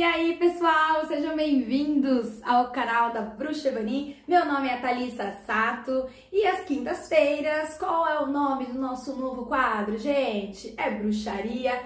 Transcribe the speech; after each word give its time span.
E 0.00 0.02
aí, 0.02 0.34
pessoal, 0.38 1.06
sejam 1.06 1.36
bem-vindos 1.36 2.42
ao 2.42 2.70
canal 2.70 3.12
da 3.12 3.20
Bruxa 3.20 3.68
Evani. 3.68 4.16
Meu 4.26 4.46
nome 4.46 4.66
é 4.66 4.78
Thalissa 4.78 5.36
Sato 5.44 6.08
e 6.32 6.46
às 6.46 6.60
quintas-feiras, 6.60 7.76
qual 7.76 8.08
é 8.08 8.18
o 8.18 8.26
nome 8.26 8.64
do 8.64 8.78
nosso 8.78 9.14
novo 9.14 9.44
quadro, 9.44 9.98
gente? 9.98 10.72
É 10.78 10.90
Bruxaria 10.90 11.82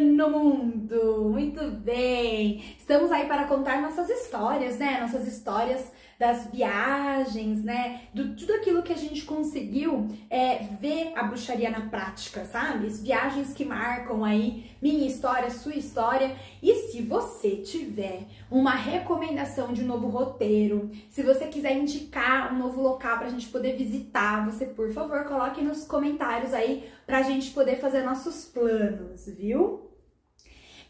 no 0.00 0.28
Mundo. 0.28 1.30
Muito 1.30 1.62
bem! 1.70 2.64
Estamos 2.76 3.12
aí 3.12 3.28
para 3.28 3.44
contar 3.44 3.80
nossas 3.80 4.10
histórias, 4.10 4.80
né? 4.80 5.00
Nossas 5.00 5.28
histórias 5.28 5.92
das 6.22 6.46
viagens, 6.46 7.64
né? 7.64 8.02
Do 8.14 8.36
tudo 8.36 8.52
aquilo 8.52 8.84
que 8.84 8.92
a 8.92 8.96
gente 8.96 9.24
conseguiu 9.24 10.06
é, 10.30 10.58
ver 10.80 11.10
a 11.16 11.24
bruxaria 11.24 11.68
na 11.68 11.80
prática, 11.80 12.44
sabe? 12.44 12.86
As 12.86 13.02
viagens 13.02 13.52
que 13.52 13.64
marcam 13.64 14.22
aí 14.22 14.70
minha 14.80 15.04
história, 15.04 15.50
sua 15.50 15.74
história. 15.74 16.36
E 16.62 16.72
se 16.92 17.02
você 17.02 17.56
tiver 17.56 18.22
uma 18.48 18.70
recomendação 18.70 19.72
de 19.72 19.82
um 19.82 19.86
novo 19.88 20.06
roteiro, 20.06 20.92
se 21.10 21.24
você 21.24 21.48
quiser 21.48 21.76
indicar 21.76 22.54
um 22.54 22.58
novo 22.60 22.80
local 22.80 23.18
pra 23.18 23.28
gente 23.28 23.48
poder 23.48 23.76
visitar, 23.76 24.48
você, 24.48 24.66
por 24.66 24.92
favor, 24.92 25.24
coloque 25.24 25.60
nos 25.60 25.84
comentários 25.84 26.54
aí 26.54 26.88
pra 27.04 27.22
gente 27.22 27.50
poder 27.50 27.80
fazer 27.80 28.04
nossos 28.04 28.44
planos, 28.44 29.26
viu? 29.26 29.91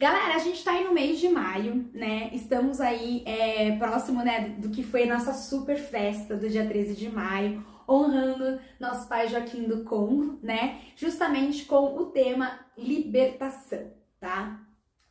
Galera, 0.03 0.35
a 0.35 0.39
gente 0.39 0.65
tá 0.65 0.73
aí 0.73 0.83
no 0.83 0.93
mês 0.93 1.21
de 1.21 1.29
maio, 1.29 1.89
né? 1.95 2.29
Estamos 2.33 2.81
aí 2.81 3.23
é, 3.25 3.77
próximo, 3.77 4.25
né, 4.25 4.49
do 4.59 4.69
que 4.69 4.83
foi 4.83 5.05
a 5.05 5.15
nossa 5.15 5.33
super 5.33 5.79
festa 5.79 6.37
do 6.37 6.49
dia 6.49 6.67
13 6.67 6.97
de 6.97 7.09
maio, 7.09 7.65
honrando 7.89 8.61
nosso 8.81 9.09
pai 9.09 9.29
Joaquim 9.29 9.63
do 9.63 9.85
Congo, 9.85 10.41
né? 10.43 10.81
Justamente 10.97 11.67
com 11.67 11.97
o 11.97 12.07
tema 12.07 12.67
libertação, 12.77 13.93
tá? 14.19 14.67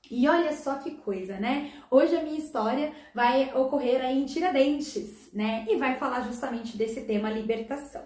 E 0.09 0.27
olha 0.27 0.51
só 0.51 0.75
que 0.75 0.91
coisa, 0.91 1.39
né? 1.39 1.71
Hoje 1.89 2.13
a 2.17 2.21
minha 2.21 2.39
história 2.39 2.91
vai 3.15 3.55
ocorrer 3.55 4.01
aí 4.01 4.21
em 4.21 4.25
Tiradentes, 4.25 5.29
né? 5.31 5.65
E 5.70 5.77
vai 5.77 5.95
falar 5.95 6.27
justamente 6.27 6.76
desse 6.76 7.05
tema 7.05 7.29
libertação. 7.29 8.03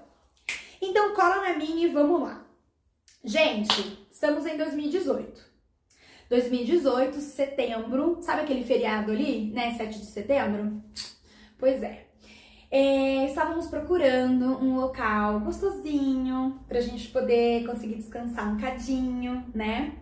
Então 0.79 1.15
cola 1.15 1.37
na 1.41 1.57
minha 1.57 1.87
e 1.87 1.91
vamos 1.91 2.21
lá. 2.21 2.45
Gente, 3.23 4.07
estamos 4.11 4.45
em 4.45 4.55
2018. 4.55 5.54
2018, 6.29 7.17
setembro, 7.19 8.17
sabe 8.21 8.41
aquele 8.41 8.63
feriado 8.63 9.11
ali, 9.11 9.51
né? 9.51 9.75
7 9.75 9.99
de 9.99 10.05
setembro? 10.05 10.81
Pois 11.57 11.81
é. 11.83 12.07
é 12.71 13.25
estávamos 13.25 13.67
procurando 13.67 14.45
um 14.63 14.75
local 14.75 15.39
gostosinho 15.39 16.59
pra 16.67 16.81
gente 16.81 17.09
poder 17.09 17.65
conseguir 17.65 17.95
descansar 17.95 18.53
um 18.53 18.57
cadinho, 18.57 19.45
né? 19.53 19.93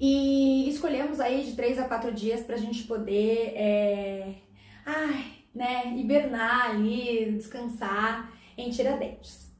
E 0.00 0.68
escolhemos 0.68 1.20
aí 1.20 1.44
de 1.44 1.54
três 1.54 1.78
a 1.78 1.84
quatro 1.84 2.12
dias 2.12 2.40
pra 2.40 2.56
gente 2.56 2.82
poder, 2.84 3.52
é, 3.54 4.34
ai, 4.84 5.26
né, 5.54 5.94
hibernar 5.96 6.70
ali, 6.70 7.32
descansar 7.36 8.32
em 8.58 8.68
Tiradentes. 8.70 9.51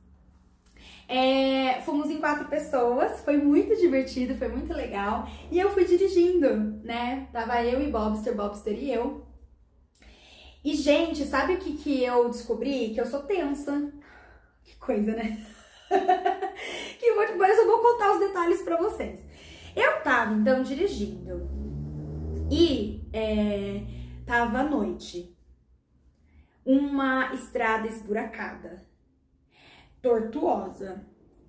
É, 1.12 1.82
fomos 1.82 2.08
em 2.08 2.16
quatro 2.16 2.48
pessoas, 2.48 3.20
foi 3.22 3.36
muito 3.36 3.76
divertido, 3.76 4.34
foi 4.34 4.48
muito 4.48 4.72
legal. 4.72 5.28
E 5.50 5.60
eu 5.60 5.68
fui 5.68 5.84
dirigindo, 5.84 6.80
né? 6.82 7.28
Tava 7.30 7.62
eu 7.62 7.82
e 7.82 7.90
Bobster, 7.90 8.34
Bobster 8.34 8.82
e 8.82 8.90
eu. 8.90 9.26
E, 10.64 10.74
gente, 10.74 11.26
sabe 11.26 11.52
o 11.52 11.58
que, 11.58 11.76
que 11.76 12.02
eu 12.02 12.30
descobri? 12.30 12.94
Que 12.94 13.00
eu 13.02 13.04
sou 13.04 13.24
tensa. 13.24 13.92
Que 14.64 14.74
coisa, 14.78 15.12
né? 15.14 15.44
que 16.98 17.12
vou, 17.12 17.26
depois 17.26 17.58
eu 17.58 17.66
vou 17.66 17.80
contar 17.80 18.12
os 18.12 18.20
detalhes 18.20 18.62
pra 18.62 18.78
vocês. 18.78 19.20
Eu 19.76 20.00
tava, 20.00 20.32
então, 20.32 20.62
dirigindo. 20.62 21.46
E 22.50 23.06
é, 23.12 23.82
tava 24.24 24.60
à 24.60 24.64
noite. 24.64 25.36
Uma 26.64 27.34
estrada 27.34 27.86
esburacada 27.86 28.90
tortuosa. 30.02 31.00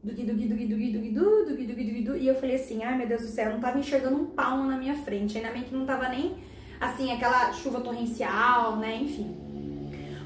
Dugi, 0.04 0.24
dugi, 0.24 0.48
dugi, 0.48 0.66
dugi, 0.68 0.92
dugi, 0.92 1.10
du, 1.12 1.46
dugi, 1.46 1.66
dugi, 1.66 1.84
dugi, 1.84 2.02
du. 2.04 2.16
E 2.16 2.28
eu 2.28 2.36
falei 2.36 2.56
assim, 2.56 2.84
ai 2.84 2.98
meu 2.98 3.08
Deus 3.08 3.22
do 3.22 3.28
céu, 3.28 3.46
eu 3.46 3.54
não 3.54 3.62
tava 3.62 3.80
enxergando 3.80 4.18
um 4.18 4.26
palmo 4.28 4.70
na 4.70 4.78
minha 4.78 4.96
frente. 4.96 5.38
Ainda 5.38 5.52
bem 5.52 5.64
que 5.64 5.74
não 5.74 5.86
tava 5.86 6.10
nem, 6.10 6.38
assim, 6.80 7.12
aquela 7.12 7.52
chuva 7.54 7.82
torrencial, 7.82 8.76
né, 8.76 8.98
enfim. 8.98 9.44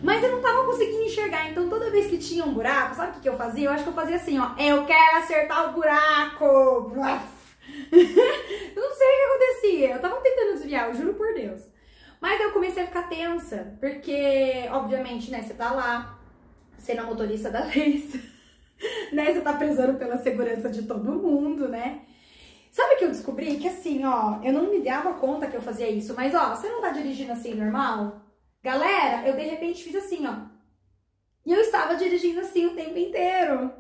Mas 0.03 0.24
eu 0.24 0.31
não 0.31 0.41
tava 0.41 0.66
conseguindo 0.66 1.03
enxergar, 1.03 1.50
então 1.50 1.69
toda 1.69 1.90
vez 1.90 2.07
que 2.07 2.18
tinha 2.18 2.44
um 2.44 2.53
buraco, 2.53 2.96
sabe 2.96 3.12
o 3.12 3.13
que, 3.16 3.22
que 3.22 3.29
eu 3.29 3.38
fazia? 3.38 3.66
Eu 3.66 3.72
acho 3.72 3.84
que 3.84 3.90
eu 3.90 3.94
fazia 3.94 4.16
assim, 4.16 4.38
ó, 4.38 4.51
eu 4.57 4.85
quero 4.85 5.18
acertar 5.18 5.69
o 5.69 5.74
buraco. 5.74 6.46
eu 7.91 8.81
não 8.81 8.96
sei 8.96 9.07
o 9.07 9.18
que 9.18 9.25
acontecia, 9.25 9.91
eu 9.91 10.01
tava 10.01 10.16
tentando 10.18 10.53
desviar, 10.53 10.88
eu 10.88 10.96
juro 10.96 11.13
por 11.13 11.34
Deus. 11.34 11.62
Mas 12.19 12.41
eu 12.41 12.51
comecei 12.51 12.84
a 12.84 12.88
ficar 12.88 13.03
tensa, 13.03 13.78
porque, 13.80 14.68
obviamente, 14.72 15.30
né, 15.30 15.44
você 15.44 15.53
tá 15.53 15.72
lá, 15.72 16.16
sendo 16.88 17.02
a 17.02 17.03
motorista 17.03 17.52
da 17.52 17.62
vez, 17.68 18.14
né? 19.12 19.34
Você 19.34 19.42
tá 19.42 19.53
prezando 19.53 20.00
pela 20.00 20.18
segurança 20.18 20.70
de 20.70 20.84
todo 20.84 21.22
mundo, 21.22 21.68
né? 21.68 22.03
Sabe 22.72 22.96
o 22.96 22.98
que 22.98 23.06
eu 23.06 23.09
descobri? 23.09 23.58
Que 23.58 23.68
assim, 23.68 24.06
ó, 24.06 24.40
eu 24.42 24.53
não 24.53 24.72
me 24.72 24.80
dava 24.80 25.16
conta 25.16 25.48
que 25.48 25.56
eu 25.58 25.62
fazia 25.62 25.90
isso, 25.90 26.14
mas 26.16 26.34
ó, 26.34 26.56
você 26.56 26.70
não 26.70 26.80
tá 26.80 26.90
dirigindo 26.90 27.34
assim 27.34 27.53
normal? 27.53 28.22
Galera, 28.64 29.28
eu 29.28 29.36
de 29.36 29.44
repente 29.44 29.84
fiz 29.84 29.96
assim, 29.96 30.25
ó. 30.25 30.48
E 31.46 31.52
eu 31.52 31.59
estava 31.59 31.96
dirigindo 31.96 32.40
assim 32.40 32.66
o 32.66 32.75
tempo 32.75 32.98
inteiro. 32.98 33.74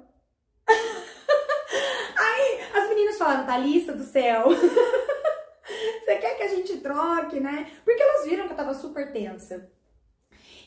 Aí 2.17 2.61
as 2.73 2.89
meninas 2.89 3.17
falaram, 3.17 3.45
Thalissa 3.45 3.93
do 3.93 4.03
céu. 4.03 4.47
Você 6.03 6.15
quer 6.15 6.35
que 6.35 6.43
a 6.43 6.47
gente 6.47 6.77
troque, 6.77 7.39
né? 7.39 7.69
Porque 7.83 8.01
elas 8.01 8.25
viram 8.25 8.47
que 8.47 8.53
eu 8.53 8.57
tava 8.57 8.73
super 8.73 9.11
tensa. 9.11 9.69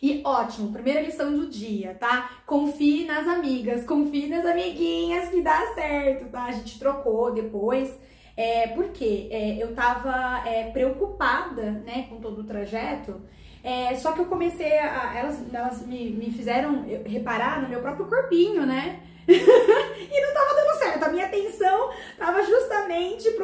E 0.02 0.22
ótimo, 0.24 0.72
primeira 0.72 1.02
lição 1.02 1.30
do 1.30 1.46
dia, 1.48 1.94
tá? 2.00 2.42
Confie 2.46 3.04
nas 3.04 3.28
amigas, 3.28 3.84
confie 3.84 4.28
nas 4.28 4.46
amiguinhas 4.46 5.28
que 5.28 5.42
dá 5.42 5.74
certo, 5.74 6.30
tá? 6.30 6.44
A 6.44 6.52
gente 6.52 6.78
trocou 6.78 7.32
depois. 7.32 7.98
É, 8.36 8.68
porque 8.68 9.28
é, 9.30 9.62
eu 9.62 9.74
tava 9.74 10.42
é, 10.48 10.70
preocupada, 10.70 11.72
né, 11.84 12.06
com 12.08 12.20
todo 12.20 12.40
o 12.40 12.44
trajeto. 12.44 13.20
É, 13.62 13.94
só 13.96 14.12
que 14.12 14.20
eu 14.20 14.26
comecei 14.26 14.78
a. 14.78 15.18
Elas, 15.18 15.42
elas 15.52 15.86
me, 15.86 16.10
me 16.10 16.30
fizeram 16.30 16.86
reparar 17.04 17.60
no 17.60 17.68
meu 17.68 17.80
próprio 17.80 18.06
corpinho, 18.06 18.64
né? 18.64 19.00
e 19.28 20.20
não 20.26 20.32
tava 20.32 20.54
dando 20.54 20.78
certo. 20.78 21.04
A 21.04 21.08
minha 21.10 21.26
atenção 21.26 21.90
tava 22.18 22.42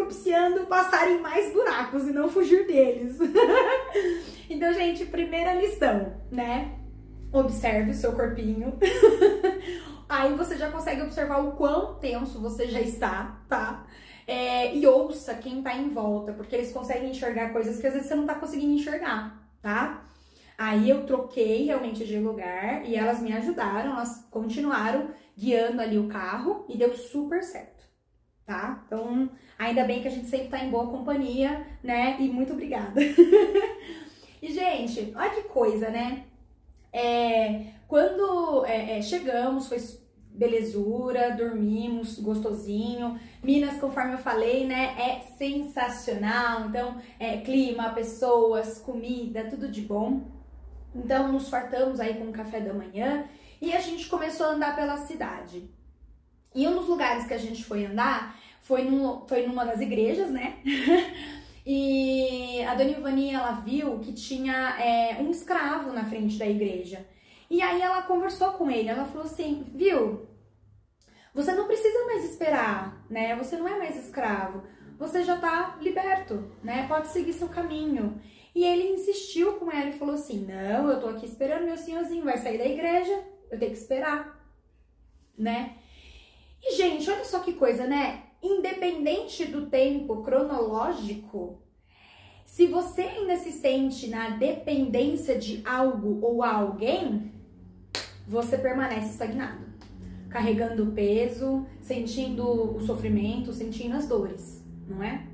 propiciando 0.07 0.67
passar 0.67 1.11
em 1.11 1.21
mais 1.21 1.53
buracos 1.53 2.07
e 2.07 2.13
não 2.13 2.29
fugir 2.29 2.67
deles. 2.67 3.19
então, 4.49 4.73
gente, 4.73 5.07
primeira 5.07 5.55
lição, 5.55 6.13
né? 6.31 6.79
Observe 7.33 7.91
o 7.91 7.95
seu 7.95 8.13
corpinho. 8.13 8.79
Aí 10.09 10.35
você 10.35 10.57
já 10.57 10.71
consegue 10.71 11.03
observar 11.03 11.39
o 11.39 11.53
quão 11.53 11.95
tenso 11.97 12.41
você 12.41 12.69
já 12.69 12.81
está, 12.81 13.43
tá? 13.49 13.87
É, 14.27 14.75
e 14.75 14.87
ouça 14.87 15.35
quem 15.35 15.63
tá 15.63 15.75
em 15.75 15.89
volta, 15.89 16.33
porque 16.33 16.55
eles 16.55 16.73
conseguem 16.73 17.11
enxergar 17.11 17.53
coisas 17.53 17.79
que 17.79 17.87
às 17.87 17.95
vezes 17.95 18.09
você 18.09 18.15
não 18.15 18.27
tá 18.27 18.35
conseguindo 18.35 18.75
enxergar, 18.75 19.49
tá? 19.61 20.05
Aí 20.59 20.89
eu 20.89 21.05
troquei 21.05 21.67
realmente 21.67 22.05
de 22.05 22.19
lugar 22.19 22.85
e 22.89 22.97
elas 22.97 23.21
me 23.21 23.33
ajudaram, 23.33 23.93
elas 23.93 24.27
continuaram 24.31 25.11
guiando 25.37 25.83
ali 25.83 25.99
o 25.99 26.09
carro 26.09 26.65
e 26.69 26.79
deu 26.79 26.97
super 26.97 27.43
certo, 27.43 27.76
tá? 28.47 28.83
Então, 28.87 29.29
ainda 29.59 29.85
bem 29.85 30.01
que 30.01 30.09
a 30.09 30.11
gente 30.11 30.29
sempre 30.29 30.49
tá 30.49 30.65
em 30.65 30.71
boa 30.71 30.87
companhia, 30.87 31.67
né? 31.83 32.17
E 32.21 32.29
muito 32.29 32.53
obrigada. 32.53 33.01
e, 34.41 34.53
gente, 34.53 35.13
olha 35.17 35.31
que 35.31 35.43
coisa, 35.43 35.91
né? 35.91 36.25
É, 36.93 37.67
quando 37.89 38.65
é, 38.65 38.99
é, 38.99 39.03
chegamos, 39.03 39.69
foi 39.69 39.79
belezura, 40.31 41.35
dormimos 41.35 42.19
gostosinho. 42.21 43.19
Minas, 43.43 43.81
conforme 43.81 44.15
eu 44.15 44.19
falei, 44.19 44.67
né, 44.67 44.95
é 44.99 45.21
sensacional. 45.37 46.67
Então, 46.69 47.01
é 47.19 47.39
clima, 47.39 47.91
pessoas, 47.91 48.79
comida, 48.79 49.49
tudo 49.51 49.69
de 49.69 49.81
bom. 49.81 50.23
Então, 50.95 51.33
nos 51.33 51.49
fartamos 51.49 52.01
aí 52.01 52.15
com 52.15 52.29
o 52.29 52.33
café 52.33 52.61
da 52.61 52.73
manhã 52.73 53.29
e 53.61 53.75
a 53.75 53.81
gente 53.81 54.09
começou 54.09 54.47
a 54.47 54.51
andar 54.51 54.77
pela 54.77 54.99
cidade. 54.99 55.69
E 56.57 56.67
um 56.67 56.75
dos 56.75 56.89
lugares 56.89 57.27
que 57.27 57.35
a 57.35 57.39
gente 57.39 57.63
foi 57.63 57.85
andar 57.85 58.41
foi, 58.63 58.85
no, 58.85 59.27
foi 59.29 59.47
numa 59.47 59.65
das 59.67 59.81
igrejas, 59.81 60.31
né? 60.31 60.57
e 61.67 62.63
a 62.65 62.75
dona 62.75 62.91
Ivani, 62.91 63.31
ela 63.31 63.53
viu 63.53 63.99
que 63.99 64.15
tinha 64.15 64.75
é, 64.81 65.21
um 65.21 65.31
escravo 65.31 65.93
na 65.93 66.07
frente 66.07 66.39
da 66.39 66.47
igreja. 66.47 67.07
E 67.51 67.61
aí 67.61 67.83
ela 67.83 68.03
conversou 68.03 68.53
com 68.53 68.71
ele, 68.71 68.89
ela 68.89 69.05
falou 69.05 69.25
assim, 69.25 69.65
viu, 69.69 70.27
você 71.35 71.53
não 71.53 71.67
precisa 71.67 72.07
mais 72.07 72.25
esperar, 72.25 73.05
né? 73.11 73.37
Você 73.37 73.59
não 73.59 73.69
é 73.69 73.77
mais 73.77 73.95
escravo, 74.03 74.63
você 74.99 75.23
já 75.23 75.37
tá 75.37 75.77
liberto, 75.83 76.51
né? 76.65 76.89
Pode 76.89 77.09
seguir 77.09 77.35
seu 77.35 77.51
caminho. 77.51 78.19
E 78.55 78.65
ele 78.65 78.95
insistiu 78.95 79.53
com 79.59 79.71
ela 79.71 79.91
e 79.91 79.99
falou 79.99 80.15
assim: 80.15 80.47
Não, 80.47 80.91
eu 80.91 80.99
tô 80.99 81.09
aqui 81.09 81.27
esperando 81.27 81.67
meu 81.67 81.77
senhorzinho, 81.77 82.25
vai 82.25 82.39
sair 82.39 82.57
da 82.57 82.65
igreja, 82.65 83.23
eu 83.51 83.59
tenho 83.59 83.71
que 83.71 83.77
esperar, 83.77 84.43
né? 85.37 85.77
E, 86.69 86.75
gente, 86.75 87.09
olha 87.09 87.25
só 87.25 87.39
que 87.39 87.53
coisa, 87.53 87.87
né? 87.87 88.25
Independente 88.43 89.45
do 89.45 89.67
tempo 89.67 90.23
cronológico, 90.23 91.63
Se 92.45 92.67
você 92.67 93.03
ainda 93.03 93.37
se 93.37 93.53
sente 93.53 94.09
na 94.09 94.31
dependência 94.31 95.37
de 95.37 95.61
algo 95.65 96.25
ou 96.25 96.43
alguém, 96.43 97.33
você 98.27 98.57
permanece 98.57 99.11
estagnado, 99.11 99.65
carregando 100.31 100.85
o 100.85 100.93
peso, 100.93 101.67
sentindo 101.83 102.77
o 102.77 102.81
sofrimento, 102.81 103.53
sentindo 103.53 103.97
as 103.97 104.07
dores, 104.09 104.65
não 104.89 105.03
é? 105.03 105.27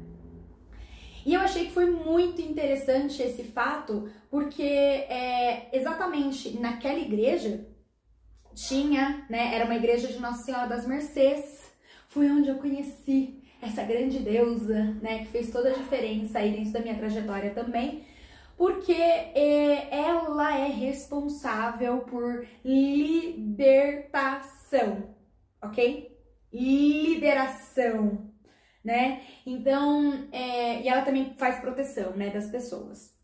E 1.25 1.35
eu 1.35 1.41
achei 1.41 1.67
que 1.67 1.73
foi 1.73 1.91
muito 1.91 2.41
interessante 2.41 3.23
esse 3.23 3.45
fato, 3.45 4.09
porque 4.31 4.63
é, 4.63 5.69
exatamente 5.73 6.59
naquela 6.59 6.99
igreja 6.99 7.67
tinha, 8.55 9.25
né, 9.29 9.55
era 9.55 9.65
uma 9.65 9.75
igreja 9.77 10.09
de 10.09 10.19
Nossa 10.19 10.45
Senhora 10.45 10.67
das 10.69 10.87
Mercês, 10.87 11.73
foi 12.09 12.31
onde 12.31 12.49
eu 12.49 12.57
conheci 12.57 13.43
essa 13.61 13.83
grande 13.85 14.19
deusa, 14.19 14.85
né, 15.01 15.21
que 15.21 15.27
fez 15.27 15.51
toda 15.51 15.71
a 15.71 15.75
diferença 15.75 16.39
aí 16.39 16.53
dentro 16.53 16.73
da 16.73 16.81
minha 16.81 16.97
trajetória 16.97 17.55
também, 17.55 18.05
porque 18.57 18.93
é, 18.93 19.89
ela 19.91 20.57
é 20.59 20.67
responsável 20.67 22.01
por 22.01 22.47
libertação, 22.65 23.95
ok? 25.63 26.17
Liberação, 26.53 28.31
né? 28.85 29.23
Então, 29.47 30.29
é, 30.33 30.83
e 30.83 30.89
ela 30.89 31.03
também 31.03 31.35
faz 31.39 31.61
proteção, 31.61 32.13
né, 32.13 32.31
das 32.31 32.51
pessoas. 32.51 33.15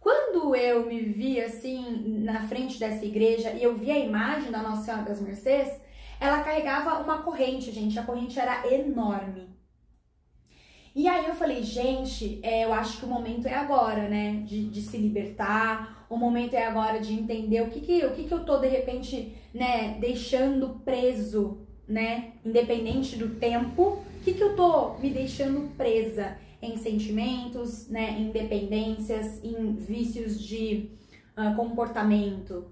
Quando 0.00 0.56
eu 0.56 0.86
me 0.86 0.98
vi 1.00 1.38
assim 1.40 2.20
na 2.24 2.48
frente 2.48 2.80
dessa 2.80 3.04
igreja 3.04 3.52
e 3.52 3.62
eu 3.62 3.76
vi 3.76 3.90
a 3.90 3.98
imagem 3.98 4.50
da 4.50 4.62
Nossa 4.62 4.84
Senhora 4.84 5.02
das 5.02 5.20
Mercês, 5.20 5.78
ela 6.18 6.42
carregava 6.42 7.02
uma 7.02 7.22
corrente, 7.22 7.70
gente. 7.70 7.98
A 7.98 8.02
corrente 8.02 8.40
era 8.40 8.66
enorme. 8.72 9.50
E 10.94 11.06
aí 11.06 11.26
eu 11.26 11.34
falei, 11.34 11.62
gente, 11.62 12.40
é, 12.42 12.64
eu 12.64 12.72
acho 12.72 12.98
que 12.98 13.04
o 13.04 13.08
momento 13.08 13.46
é 13.46 13.54
agora, 13.54 14.08
né? 14.08 14.42
De, 14.44 14.68
de, 14.68 14.82
se 14.82 14.96
libertar. 14.96 16.06
O 16.08 16.16
momento 16.16 16.54
é 16.54 16.66
agora 16.66 16.98
de 16.98 17.12
entender 17.12 17.62
o 17.62 17.68
que 17.68 17.80
que, 17.80 18.04
o 18.04 18.12
que 18.12 18.24
que 18.24 18.34
eu 18.34 18.44
tô, 18.44 18.56
de 18.56 18.66
repente, 18.66 19.32
né, 19.54 19.96
deixando 20.00 20.80
preso, 20.84 21.60
né? 21.86 22.32
Independente 22.44 23.16
do 23.16 23.36
tempo. 23.36 23.82
O 23.82 24.24
que 24.24 24.34
que 24.34 24.42
eu 24.42 24.56
tô 24.56 24.94
me 24.94 25.10
deixando 25.10 25.74
presa 25.76 26.36
em 26.62 26.76
sentimentos, 26.76 27.88
né? 27.88 28.18
Em 28.18 28.30
dependências, 28.30 29.42
em 29.42 29.74
vícios 29.74 30.40
de 30.40 30.90
uh, 31.36 31.54
comportamento, 31.56 32.70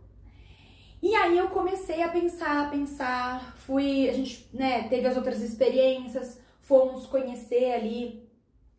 e 1.02 1.14
aí 1.14 1.38
eu 1.38 1.49
comecei 1.49 2.02
a 2.02 2.08
pensar, 2.08 2.67
a 2.67 2.70
pensar, 2.70 3.56
fui, 3.58 4.08
a 4.08 4.12
gente, 4.12 4.49
né, 4.52 4.88
teve 4.88 5.06
as 5.06 5.17
outras 5.17 5.40
experiências, 5.40 6.40
fomos 6.61 7.06
conhecer 7.06 7.73
ali, 7.73 8.29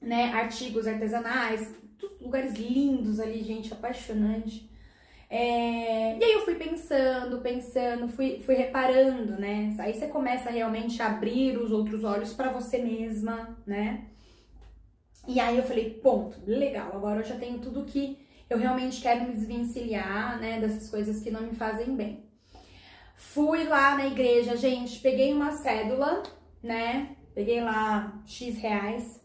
né, 0.01 0.33
artigos 0.33 0.85
artesanais, 0.85 1.73
lugares 2.19 2.55
lindos 2.55 3.19
ali, 3.19 3.41
gente, 3.41 3.71
apaixonante. 3.71 4.69
É, 5.29 6.17
e 6.17 6.23
aí 6.23 6.33
eu 6.33 6.43
fui 6.43 6.55
pensando, 6.55 7.39
pensando, 7.39 8.09
fui, 8.09 8.41
fui 8.41 8.55
reparando, 8.55 9.39
né? 9.39 9.75
Aí 9.77 9.93
você 9.93 10.07
começa 10.07 10.49
realmente 10.49 11.01
a 11.01 11.07
abrir 11.07 11.55
os 11.57 11.71
outros 11.71 12.03
olhos 12.03 12.33
para 12.33 12.51
você 12.51 12.79
mesma, 12.79 13.55
né? 13.65 14.05
E 15.27 15.39
aí 15.39 15.57
eu 15.57 15.63
falei, 15.63 15.91
ponto, 16.01 16.39
legal, 16.45 16.91
agora 16.93 17.19
eu 17.19 17.23
já 17.23 17.35
tenho 17.35 17.59
tudo 17.59 17.85
que 17.85 18.17
eu 18.49 18.57
realmente 18.57 19.01
quero 19.01 19.25
me 19.25 19.33
desvencilhar, 19.33 20.39
né, 20.39 20.59
dessas 20.59 20.89
coisas 20.89 21.21
que 21.21 21.29
não 21.29 21.41
me 21.41 21.55
fazem 21.55 21.95
bem. 21.95 22.23
Fui 23.15 23.65
lá 23.65 23.95
na 23.95 24.07
igreja, 24.07 24.55
gente, 24.55 24.99
peguei 24.99 25.33
uma 25.33 25.51
cédula, 25.51 26.23
né, 26.63 27.15
peguei 27.35 27.61
lá 27.61 28.21
X 28.25 28.57
reais, 28.57 29.21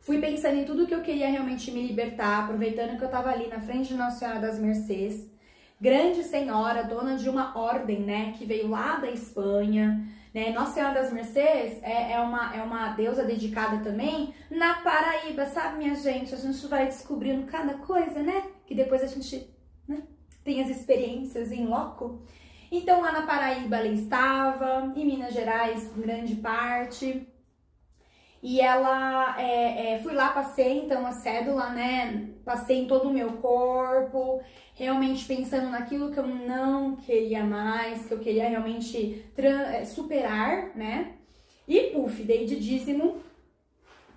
fui 0.00 0.18
pensando 0.18 0.56
em 0.56 0.64
tudo 0.64 0.86
que 0.86 0.94
eu 0.94 1.02
queria 1.02 1.28
realmente 1.28 1.70
me 1.70 1.86
libertar, 1.86 2.44
aproveitando 2.44 2.96
que 2.96 3.04
eu 3.04 3.10
tava 3.10 3.30
ali 3.30 3.48
na 3.48 3.60
frente 3.60 3.88
de 3.88 3.94
Nossa 3.94 4.20
Senhora 4.20 4.40
das 4.40 4.58
Mercês, 4.58 5.28
grande 5.78 6.22
senhora, 6.22 6.84
dona 6.84 7.16
de 7.16 7.28
uma 7.28 7.58
ordem, 7.58 8.00
né, 8.00 8.32
que 8.38 8.46
veio 8.46 8.68
lá 8.68 8.96
da 8.96 9.10
Espanha, 9.10 10.08
né? 10.36 10.50
Nossa 10.50 10.74
Senhora 10.74 10.92
das 10.92 11.10
Mercês 11.10 11.82
é, 11.82 12.12
é, 12.12 12.20
uma, 12.20 12.54
é 12.54 12.62
uma 12.62 12.88
deusa 12.88 13.24
dedicada 13.24 13.82
também 13.82 14.34
na 14.50 14.74
Paraíba, 14.82 15.46
sabe, 15.46 15.78
minha 15.78 15.94
gente? 15.94 16.34
A 16.34 16.36
gente 16.36 16.66
vai 16.66 16.84
descobrindo 16.84 17.46
cada 17.46 17.78
coisa, 17.78 18.22
né? 18.22 18.44
Que 18.66 18.74
depois 18.74 19.02
a 19.02 19.06
gente 19.06 19.48
né, 19.88 20.02
tem 20.44 20.62
as 20.62 20.68
experiências 20.68 21.50
em 21.50 21.64
loco. 21.64 22.20
Então, 22.70 23.00
lá 23.00 23.12
na 23.12 23.22
Paraíba 23.22 23.76
ela 23.78 23.88
estava, 23.88 24.92
em 24.94 25.06
Minas 25.06 25.32
Gerais, 25.32 25.90
em 25.96 26.02
grande 26.02 26.34
parte. 26.34 27.26
E 28.42 28.60
ela, 28.60 29.40
é, 29.40 29.94
é, 29.94 29.98
fui 29.98 30.12
lá, 30.12 30.28
passei 30.28 30.78
então 30.84 31.06
a 31.06 31.12
cédula, 31.12 31.70
né? 31.70 32.30
Passei 32.44 32.82
em 32.82 32.86
todo 32.86 33.08
o 33.08 33.12
meu 33.12 33.32
corpo, 33.38 34.40
realmente 34.74 35.24
pensando 35.24 35.68
naquilo 35.70 36.12
que 36.12 36.18
eu 36.18 36.26
não 36.26 36.96
queria 36.96 37.42
mais, 37.42 38.06
que 38.06 38.12
eu 38.12 38.18
queria 38.18 38.48
realmente 38.48 39.24
é, 39.36 39.84
superar, 39.84 40.76
né? 40.76 41.14
E 41.66 41.90
puf, 41.90 42.22
dei 42.22 42.46
de 42.46 42.60
dízimo 42.60 43.20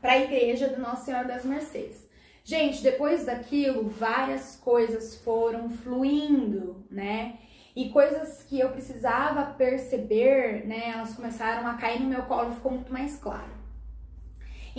para 0.01 0.13
a 0.13 0.19
igreja 0.19 0.67
do 0.67 0.79
Nossa 0.79 1.05
Senhora 1.05 1.27
das 1.27 1.45
Mercês. 1.45 2.07
Gente, 2.43 2.81
depois 2.81 3.25
daquilo, 3.25 3.89
várias 3.89 4.55
coisas 4.55 5.15
foram 5.23 5.69
fluindo, 5.69 6.85
né? 6.89 7.37
E 7.75 7.89
coisas 7.89 8.43
que 8.43 8.59
eu 8.59 8.69
precisava 8.69 9.53
perceber, 9.53 10.65
né? 10.67 10.91
Elas 10.91 11.13
começaram 11.13 11.67
a 11.67 11.75
cair 11.75 12.01
no 12.01 12.09
meu 12.09 12.23
colo, 12.23 12.51
ficou 12.51 12.71
muito 12.71 12.91
mais 12.91 13.17
claro. 13.17 13.58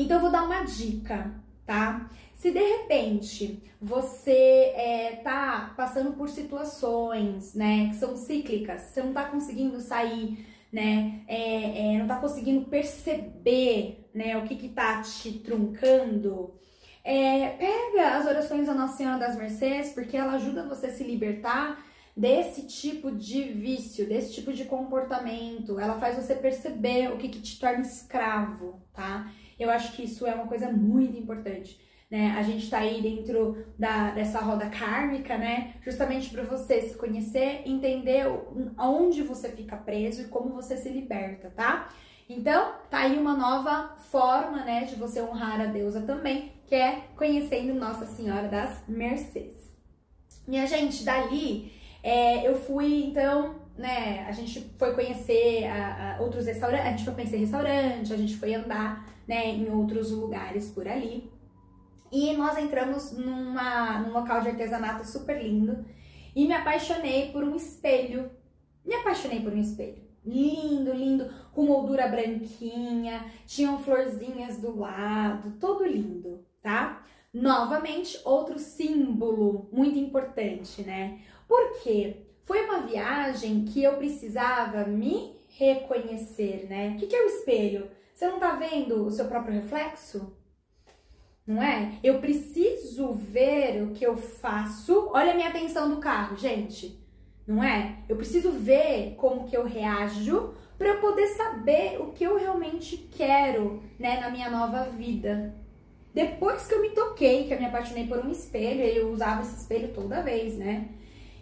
Então 0.01 0.17
eu 0.17 0.23
vou 0.23 0.31
dar 0.31 0.45
uma 0.45 0.63
dica, 0.63 1.33
tá? 1.67 2.09
Se 2.35 2.51
de 2.51 2.59
repente 2.59 3.63
você 3.81 4.73
é, 4.75 5.21
tá 5.23 5.75
passando 5.77 6.13
por 6.13 6.29
situações, 6.29 7.55
né, 7.55 7.89
que 7.91 7.97
são 7.97 8.17
cíclicas, 8.17 8.81
você 8.81 9.03
não 9.03 9.13
tá 9.13 9.25
conseguindo 9.25 9.79
sair, 9.79 10.47
né, 10.73 11.23
é, 11.29 11.95
é, 11.95 11.99
não 11.99 12.07
tá 12.07 12.17
conseguindo 12.17 12.65
perceber, 12.67 14.09
né, 14.15 14.39
o 14.39 14.45
que 14.45 14.57
que 14.57 14.71
tá 14.71 15.03
te 15.03 15.33
truncando, 15.41 16.55
é, 17.05 17.51
pega 17.51 18.17
as 18.17 18.27
orações 18.27 18.67
da 18.67 18.75
Nossa 18.75 18.97
Senhora 18.97 19.19
das 19.19 19.37
Mercês, 19.37 19.93
porque 19.93 20.17
ela 20.17 20.33
ajuda 20.33 20.67
você 20.67 20.87
a 20.87 20.93
se 20.93 21.05
libertar 21.05 21.85
desse 22.17 22.67
tipo 22.67 23.11
de 23.11 23.43
vício, 23.45 24.07
desse 24.09 24.35
tipo 24.35 24.53
de 24.53 24.65
comportamento. 24.65 25.79
Ela 25.79 25.99
faz 25.99 26.17
você 26.17 26.35
perceber 26.35 27.13
o 27.13 27.17
que, 27.17 27.29
que 27.29 27.41
te 27.41 27.59
torna 27.59 27.81
escravo, 27.81 28.81
tá? 28.93 29.31
Eu 29.61 29.71
acho 29.71 29.93
que 29.93 30.05
isso 30.05 30.27
é 30.27 30.35
uma 30.35 30.47
coisa 30.47 30.73
muito 30.73 31.17
importante. 31.17 31.79
Né? 32.11 32.35
A 32.37 32.43
gente 32.43 32.69
tá 32.69 32.79
aí 32.79 33.01
dentro 33.01 33.65
da, 33.79 34.11
dessa 34.11 34.41
roda 34.41 34.69
kármica, 34.69 35.39
né? 35.39 35.75
Justamente 35.81 36.31
para 36.31 36.43
você 36.43 36.81
se 36.83 36.97
conhecer, 36.97 37.63
entender 37.65 38.25
aonde 38.77 39.23
você 39.23 39.51
fica 39.51 39.77
preso 39.77 40.23
e 40.23 40.25
como 40.25 40.53
você 40.53 40.77
se 40.77 40.89
liberta, 40.89 41.53
tá? 41.55 41.89
Então, 42.29 42.75
tá 42.89 42.99
aí 42.99 43.17
uma 43.19 43.37
nova 43.37 43.97
forma, 43.99 44.65
né, 44.65 44.85
de 44.85 44.95
você 44.95 45.21
honrar 45.21 45.61
a 45.61 45.67
deusa 45.67 46.01
também, 46.03 46.53
que 46.67 46.75
é 46.77 47.03
conhecendo 47.17 47.75
Nossa 47.75 48.07
Senhora 48.07 48.47
das 48.47 48.85
Mercês. 48.89 49.73
Minha 50.47 50.67
gente, 50.67 51.05
dali 51.05 51.73
é, 52.03 52.47
eu 52.47 52.55
fui, 52.55 53.05
então, 53.05 53.57
né, 53.77 54.25
a 54.29 54.33
gente 54.33 54.61
foi 54.79 54.95
conhecer 54.95 55.67
a, 55.67 56.17
a 56.17 56.23
outros 56.23 56.47
restaurantes, 56.47 56.87
a 56.87 56.91
gente 56.91 57.05
foi 57.05 57.15
conhecer 57.15 57.37
restaurante, 57.37 58.13
a 58.13 58.17
gente 58.17 58.37
foi 58.37 58.55
andar, 58.55 59.07
né, 59.31 59.47
em 59.47 59.71
outros 59.71 60.11
lugares 60.11 60.73
por 60.73 60.89
ali. 60.89 61.31
E 62.11 62.33
nós 62.33 62.59
entramos 62.59 63.13
numa, 63.13 64.01
num 64.01 64.13
local 64.13 64.41
de 64.41 64.49
artesanato 64.49 65.07
super 65.07 65.41
lindo 65.41 65.85
e 66.35 66.49
me 66.49 66.53
apaixonei 66.53 67.31
por 67.31 67.45
um 67.45 67.55
espelho. 67.55 68.29
Me 68.85 68.93
apaixonei 68.97 69.39
por 69.39 69.53
um 69.53 69.61
espelho. 69.61 70.03
Lindo, 70.27 70.93
lindo, 70.93 71.33
com 71.55 71.65
moldura 71.65 72.09
branquinha, 72.09 73.25
tinham 73.47 73.79
florzinhas 73.79 74.57
do 74.59 74.77
lado, 74.77 75.53
todo 75.61 75.87
lindo, 75.87 76.45
tá? 76.61 77.05
Novamente, 77.33 78.21
outro 78.25 78.59
símbolo 78.59 79.69
muito 79.73 79.97
importante, 79.97 80.83
né? 80.83 81.21
Porque 81.47 82.17
foi 82.43 82.65
uma 82.65 82.81
viagem 82.81 83.65
que 83.65 83.81
eu 83.81 83.97
precisava 83.97 84.85
me 84.85 85.37
reconhecer, 85.51 86.67
né? 86.69 86.91
O 86.91 86.97
que, 86.99 87.07
que 87.07 87.15
é 87.15 87.23
o 87.23 87.29
espelho? 87.29 88.00
Você 88.21 88.29
não 88.29 88.39
tá 88.39 88.51
vendo 88.51 89.07
o 89.07 89.11
seu 89.11 89.25
próprio 89.25 89.55
reflexo? 89.55 90.37
Não 91.47 91.63
é? 91.63 91.95
Eu 92.05 92.21
preciso 92.21 93.15
ver 93.15 93.83
o 93.83 93.93
que 93.93 94.05
eu 94.05 94.15
faço. 94.15 95.09
Olha 95.15 95.33
a 95.33 95.35
minha 95.35 95.49
atenção 95.49 95.89
do 95.89 96.03
carro, 96.03 96.37
gente. 96.37 97.03
Não 97.47 97.65
é? 97.65 97.97
Eu 98.11 98.17
preciso 98.17 98.53
ver 98.53 99.15
como 99.17 99.49
que 99.49 99.57
eu 99.57 99.65
reajo 99.65 100.53
para 100.77 100.89
eu 100.89 101.01
poder 101.01 101.29
saber 101.29 101.99
o 101.99 102.13
que 102.13 102.23
eu 102.23 102.37
realmente 102.37 102.99
quero, 103.11 103.83
né, 103.99 104.21
na 104.21 104.29
minha 104.29 104.51
nova 104.51 104.91
vida. 104.91 105.55
Depois 106.13 106.67
que 106.67 106.75
eu 106.75 106.83
me 106.83 106.91
toquei, 106.91 107.47
que 107.47 107.55
eu 107.55 107.59
me 107.59 107.65
apaixonei 107.65 108.07
por 108.07 108.19
um 108.19 108.31
espelho, 108.31 108.83
eu 108.83 109.11
usava 109.11 109.41
esse 109.41 109.57
espelho 109.57 109.95
toda 109.95 110.21
vez, 110.21 110.59
né? 110.59 110.91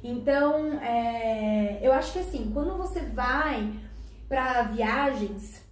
Então, 0.00 0.75
é, 0.80 1.80
eu 1.82 1.92
acho 1.92 2.12
que 2.12 2.20
assim, 2.20 2.52
quando 2.54 2.78
você 2.78 3.00
vai 3.00 3.68
para 4.28 4.62
viagens, 4.62 5.66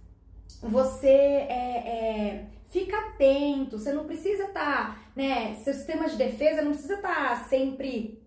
você 0.61 1.07
é, 1.07 1.83
é, 1.85 2.45
fica 2.69 2.97
atento, 2.97 3.77
você 3.77 3.93
não 3.93 4.05
precisa 4.05 4.45
estar, 4.45 4.95
tá, 4.95 5.01
né, 5.15 5.55
seu 5.55 5.73
sistema 5.73 6.07
de 6.07 6.15
defesa 6.15 6.61
não 6.61 6.71
precisa 6.71 6.95
estar 6.95 7.29
tá 7.29 7.35
sempre 7.45 8.21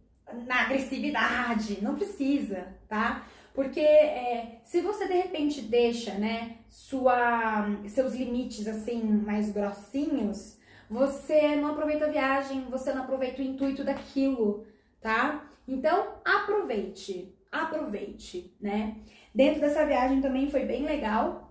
na 0.46 0.62
agressividade, 0.62 1.82
não 1.82 1.96
precisa, 1.96 2.68
tá? 2.88 3.26
Porque 3.52 3.80
é, 3.80 4.60
se 4.62 4.80
você 4.80 5.08
de 5.08 5.14
repente 5.14 5.60
deixa, 5.60 6.14
né, 6.14 6.58
sua, 6.68 7.66
seus 7.88 8.14
limites 8.14 8.66
assim 8.68 9.02
mais 9.02 9.50
grossinhos, 9.50 10.58
você 10.88 11.56
não 11.56 11.70
aproveita 11.70 12.06
a 12.06 12.10
viagem, 12.10 12.66
você 12.70 12.92
não 12.92 13.02
aproveita 13.02 13.42
o 13.42 13.44
intuito 13.44 13.84
daquilo, 13.84 14.66
tá? 15.00 15.48
Então 15.66 16.14
aproveite, 16.24 17.34
aproveite, 17.50 18.54
né? 18.60 18.96
Dentro 19.34 19.60
dessa 19.60 19.84
viagem 19.84 20.20
também 20.20 20.50
foi 20.50 20.64
bem 20.64 20.84
legal, 20.84 21.49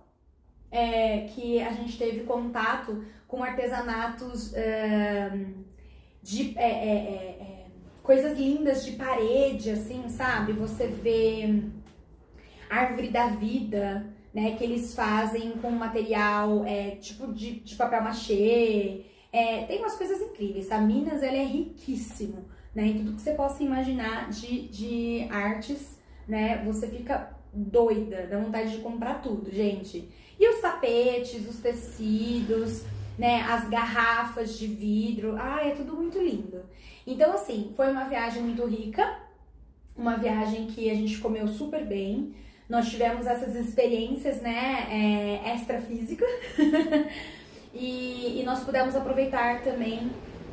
é, 0.70 1.20
que 1.20 1.60
a 1.60 1.72
gente 1.72 1.98
teve 1.98 2.20
contato 2.20 3.04
com 3.26 3.42
artesanatos 3.42 4.54
é, 4.54 5.30
de 6.22 6.56
é, 6.56 6.70
é, 6.70 6.94
é, 7.40 7.66
coisas 8.02 8.38
lindas 8.38 8.84
de 8.84 8.92
parede, 8.92 9.70
assim, 9.70 10.08
sabe? 10.08 10.52
Você 10.52 10.86
vê 10.86 11.62
árvore 12.68 13.08
da 13.08 13.28
vida, 13.28 14.06
né? 14.32 14.56
Que 14.56 14.64
eles 14.64 14.94
fazem 14.94 15.52
com 15.52 15.70
material 15.70 16.64
é, 16.64 16.92
tipo 16.92 17.32
de, 17.32 17.60
de 17.60 17.74
papel 17.74 18.02
machê. 18.02 19.06
Tem 19.68 19.78
umas 19.78 19.94
coisas 19.94 20.20
incríveis, 20.20 20.66
tá? 20.66 20.80
Minas, 20.80 21.22
ela 21.22 21.36
é 21.36 21.44
riquíssimo, 21.44 22.46
né? 22.74 22.86
Em 22.86 22.98
tudo 22.98 23.14
que 23.14 23.22
você 23.22 23.34
possa 23.34 23.62
imaginar 23.62 24.28
de, 24.28 24.68
de 24.68 25.28
artes, 25.30 25.98
né? 26.26 26.64
Você 26.64 26.88
fica 26.88 27.36
doida, 27.52 28.26
dá 28.28 28.38
vontade 28.38 28.72
de 28.72 28.78
comprar 28.78 29.22
tudo, 29.22 29.52
gente. 29.52 30.08
E 30.40 30.48
os 30.48 30.60
tapetes, 30.60 31.46
os 31.46 31.56
tecidos, 31.60 32.82
né? 33.18 33.42
As 33.42 33.68
garrafas 33.68 34.58
de 34.58 34.66
vidro, 34.66 35.36
ah, 35.38 35.60
é 35.62 35.72
tudo 35.72 35.92
muito 35.94 36.18
lindo. 36.18 36.62
Então, 37.06 37.34
assim, 37.34 37.72
foi 37.76 37.90
uma 37.90 38.04
viagem 38.04 38.42
muito 38.42 38.64
rica, 38.64 39.18
uma 39.94 40.16
viagem 40.16 40.66
que 40.68 40.90
a 40.90 40.94
gente 40.94 41.18
comeu 41.18 41.46
super 41.46 41.84
bem. 41.84 42.34
Nós 42.66 42.88
tivemos 42.88 43.26
essas 43.26 43.54
experiências, 43.54 44.40
né, 44.40 44.86
é, 45.44 45.54
extrafísica. 45.54 46.24
e, 47.74 48.40
e 48.40 48.42
nós 48.42 48.64
pudemos 48.64 48.96
aproveitar 48.96 49.62
também 49.62 50.10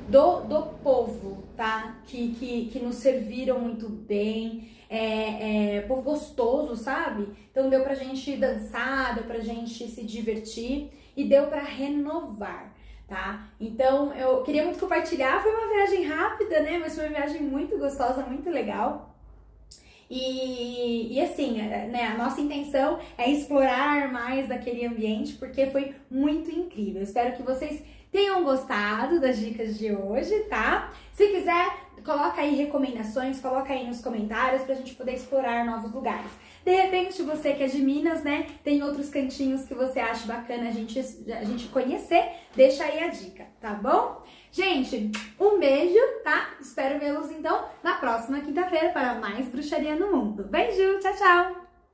do, 0.09 0.41
do 0.41 0.63
povo, 0.83 1.43
tá? 1.55 1.97
Que, 2.05 2.33
que, 2.33 2.65
que 2.65 2.79
nos 2.79 2.95
serviram 2.95 3.59
muito 3.59 3.87
bem, 3.87 4.67
é, 4.89 5.77
é, 5.77 5.81
povo 5.81 6.01
gostoso, 6.01 6.75
sabe? 6.75 7.27
Então 7.51 7.69
deu 7.69 7.83
pra 7.83 7.93
gente 7.93 8.35
dançar, 8.37 9.15
deu 9.15 9.23
pra 9.25 9.39
gente 9.39 9.87
se 9.87 10.03
divertir 10.03 10.91
e 11.15 11.23
deu 11.23 11.47
pra 11.47 11.61
renovar, 11.61 12.73
tá? 13.07 13.49
Então 13.59 14.13
eu 14.13 14.43
queria 14.43 14.63
muito 14.63 14.79
compartilhar, 14.79 15.41
foi 15.41 15.51
uma 15.51 15.67
viagem 15.67 16.05
rápida, 16.05 16.61
né? 16.61 16.77
Mas 16.77 16.95
foi 16.95 17.05
uma 17.05 17.15
viagem 17.15 17.41
muito 17.41 17.77
gostosa, 17.77 18.23
muito 18.23 18.49
legal. 18.49 19.15
E, 20.09 21.13
e 21.13 21.21
assim, 21.21 21.59
é, 21.59 21.87
né, 21.87 22.05
a 22.05 22.17
nossa 22.17 22.39
intenção 22.39 22.97
é 23.17 23.29
explorar 23.29 24.09
mais 24.11 24.47
daquele 24.47 24.85
ambiente 24.85 25.33
porque 25.33 25.65
foi 25.67 25.95
muito 26.09 26.49
incrível. 26.49 27.01
espero 27.01 27.35
que 27.35 27.43
vocês 27.43 27.83
tenham 28.11 28.43
gostado 28.43 29.19
das 29.19 29.37
dicas 29.37 29.77
de 29.77 29.91
hoje, 29.91 30.39
tá? 30.49 30.91
Se 31.13 31.27
quiser, 31.27 31.87
coloca 32.03 32.41
aí 32.41 32.55
recomendações, 32.55 33.39
coloca 33.39 33.73
aí 33.73 33.85
nos 33.85 34.01
comentários 34.01 34.63
pra 34.63 34.75
gente 34.75 34.95
poder 34.95 35.13
explorar 35.13 35.65
novos 35.65 35.91
lugares. 35.91 36.31
De 36.63 36.75
repente, 36.75 37.23
você 37.23 37.53
que 37.53 37.63
é 37.63 37.67
de 37.67 37.79
Minas, 37.79 38.23
né, 38.23 38.47
tem 38.63 38.83
outros 38.83 39.09
cantinhos 39.09 39.65
que 39.65 39.73
você 39.73 39.99
acha 39.99 40.27
bacana 40.27 40.67
a 40.67 40.71
gente, 40.71 40.99
a 40.99 41.43
gente 41.45 41.67
conhecer, 41.69 42.29
deixa 42.55 42.83
aí 42.83 43.03
a 43.03 43.07
dica, 43.07 43.45
tá 43.61 43.73
bom? 43.73 44.21
Gente, 44.51 45.11
um 45.39 45.59
beijo, 45.59 45.99
tá? 46.23 46.55
Espero 46.59 46.99
vê-los 46.99 47.31
então 47.31 47.65
na 47.81 47.93
próxima 47.93 48.41
quinta-feira 48.41 48.89
para 48.89 49.15
mais 49.15 49.47
Bruxaria 49.47 49.95
no 49.95 50.11
Mundo. 50.11 50.43
Beijo, 50.43 50.99
tchau, 50.99 51.13
tchau! 51.15 51.66